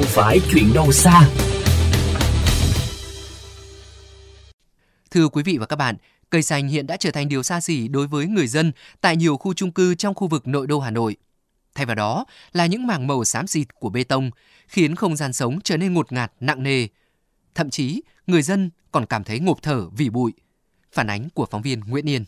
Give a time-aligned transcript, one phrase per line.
[0.00, 1.28] không phải chuyện đâu xa.
[5.10, 5.96] Thưa quý vị và các bạn,
[6.30, 9.36] cây xanh hiện đã trở thành điều xa xỉ đối với người dân tại nhiều
[9.36, 11.16] khu chung cư trong khu vực nội đô Hà Nội.
[11.74, 14.30] Thay vào đó là những mảng màu xám xịt của bê tông,
[14.68, 16.86] khiến không gian sống trở nên ngột ngạt, nặng nề.
[17.54, 20.32] Thậm chí, người dân còn cảm thấy ngộp thở vì bụi.
[20.92, 22.24] Phản ánh của phóng viên Nguyễn Yên.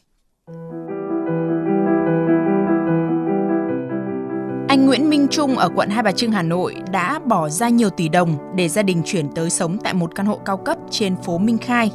[4.73, 7.91] Anh Nguyễn Minh Trung ở quận Hai Bà Trưng, Hà Nội đã bỏ ra nhiều
[7.91, 11.17] tỷ đồng để gia đình chuyển tới sống tại một căn hộ cao cấp trên
[11.17, 11.91] phố Minh Khai.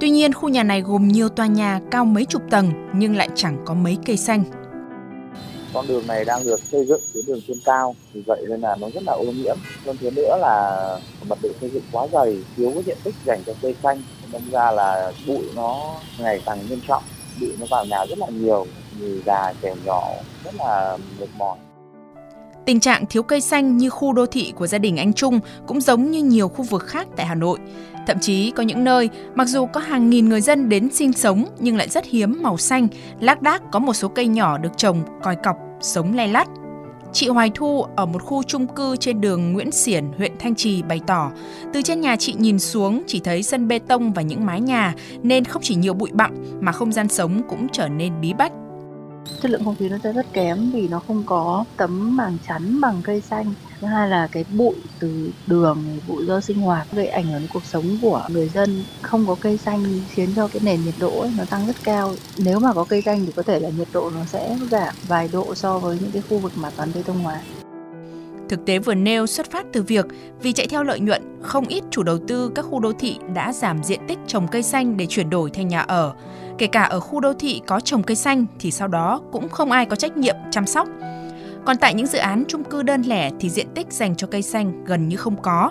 [0.00, 3.28] Tuy nhiên, khu nhà này gồm nhiều tòa nhà cao mấy chục tầng nhưng lại
[3.34, 4.44] chẳng có mấy cây xanh.
[5.74, 8.76] Con đường này đang được xây dựng tuyến đường trên cao, vì vậy nên là
[8.80, 9.56] nó rất là ô nhiễm.
[9.86, 10.86] Hơn thế nữa là
[11.28, 14.02] mật độ xây dựng quá dày, thiếu cái diện tích dành cho cây xanh,
[14.32, 17.02] đâm ra là bụi nó ngày càng nghiêm trọng,
[17.40, 18.66] bụi nó vào nhà rất là nhiều,
[19.00, 20.02] người già trẻ nhỏ
[20.44, 21.58] rất là mệt mỏi.
[22.68, 25.80] Tình trạng thiếu cây xanh như khu đô thị của gia đình anh Trung cũng
[25.80, 27.58] giống như nhiều khu vực khác tại Hà Nội.
[28.06, 31.44] Thậm chí có những nơi, mặc dù có hàng nghìn người dân đến sinh sống
[31.58, 32.88] nhưng lại rất hiếm màu xanh,
[33.20, 36.48] lác đác có một số cây nhỏ được trồng còi cọc, sống lay lắt.
[37.12, 40.82] Chị Hoài Thu ở một khu chung cư trên đường Nguyễn Xiển, huyện Thanh Trì
[40.82, 41.30] bày tỏ,
[41.72, 44.94] từ trên nhà chị nhìn xuống chỉ thấy sân bê tông và những mái nhà
[45.22, 48.52] nên không chỉ nhiều bụi bặm mà không gian sống cũng trở nên bí bách
[49.42, 52.80] chất lượng không khí nó sẽ rất kém vì nó không có tấm màng chắn
[52.80, 53.54] bằng cây xanh.
[53.80, 57.48] Thứ hai là cái bụi từ đường bụi do sinh hoạt gây ảnh hưởng đến
[57.52, 58.84] cuộc sống của người dân.
[59.02, 62.14] Không có cây xanh khiến cho cái nền nhiệt độ ấy, nó tăng rất cao.
[62.38, 65.28] Nếu mà có cây xanh thì có thể là nhiệt độ nó sẽ giảm vài
[65.32, 67.40] độ so với những cái khu vực mà toàn bê tông hóa.
[68.48, 70.06] Thực tế vừa nêu xuất phát từ việc
[70.42, 73.52] vì chạy theo lợi nhuận, không ít chủ đầu tư các khu đô thị đã
[73.52, 76.12] giảm diện tích trồng cây xanh để chuyển đổi thành nhà ở.
[76.58, 79.70] Kể cả ở khu đô thị có trồng cây xanh thì sau đó cũng không
[79.70, 80.88] ai có trách nhiệm chăm sóc.
[81.64, 84.42] Còn tại những dự án chung cư đơn lẻ thì diện tích dành cho cây
[84.42, 85.70] xanh gần như không có.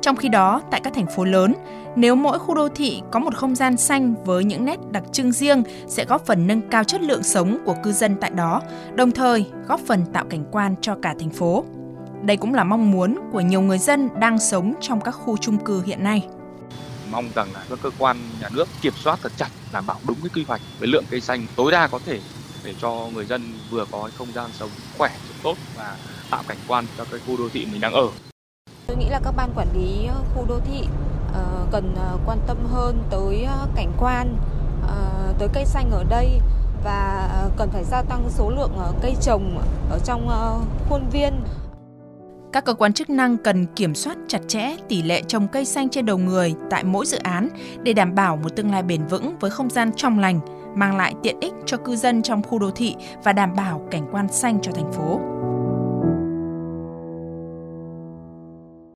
[0.00, 1.54] Trong khi đó, tại các thành phố lớn,
[1.96, 5.32] nếu mỗi khu đô thị có một không gian xanh với những nét đặc trưng
[5.32, 8.62] riêng sẽ góp phần nâng cao chất lượng sống của cư dân tại đó,
[8.94, 11.64] đồng thời góp phần tạo cảnh quan cho cả thành phố.
[12.26, 15.58] Đây cũng là mong muốn của nhiều người dân đang sống trong các khu chung
[15.58, 16.26] cư hiện nay.
[17.10, 20.16] Mong rằng là các cơ quan nhà nước kiểm soát thật chặt, đảm bảo đúng
[20.22, 22.20] cái quy hoạch với lượng cây xanh tối đa có thể
[22.64, 25.10] để cho người dân vừa có không gian sống khỏe,
[25.42, 25.96] tốt và
[26.30, 28.08] tạo cảnh quan cho cái khu đô thị mình đang ở.
[28.86, 32.38] Tôi nghĩ là các ban quản lý ờ, khu đô thị uh, cần uh, quan
[32.46, 34.36] tâm hơn tới cảnh quan,
[35.38, 36.40] tới cây xanh ở đây
[36.84, 38.72] và cần phải gia tăng số lượng
[39.02, 39.58] cây trồng
[39.90, 40.28] ở trong
[40.88, 41.32] khuôn viên
[42.56, 45.88] các cơ quan chức năng cần kiểm soát chặt chẽ tỷ lệ trồng cây xanh
[45.88, 47.48] trên đầu người tại mỗi dự án
[47.82, 50.40] để đảm bảo một tương lai bền vững với không gian trong lành,
[50.74, 52.94] mang lại tiện ích cho cư dân trong khu đô thị
[53.24, 55.35] và đảm bảo cảnh quan xanh cho thành phố.